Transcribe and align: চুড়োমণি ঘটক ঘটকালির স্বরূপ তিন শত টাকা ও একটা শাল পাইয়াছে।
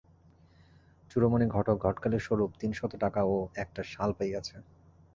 চুড়োমণি 1.11 1.45
ঘটক 1.47 1.77
ঘটকালির 1.85 2.25
স্বরূপ 2.27 2.51
তিন 2.59 2.71
শত 2.73 2.91
টাকা 2.95 3.21
ও 3.25 3.35
একটা 3.55 3.81
শাল 3.83 4.09
পাইয়াছে। 4.17 4.55